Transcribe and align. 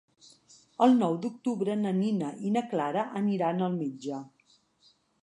El 0.85 0.97
nou 1.01 1.17
d'octubre 1.25 1.77
na 1.83 1.93
Nina 1.99 2.31
i 2.51 2.57
na 2.57 2.65
Clara 2.75 3.07
aniran 3.23 3.65
al 3.67 3.81
metge. 3.81 4.27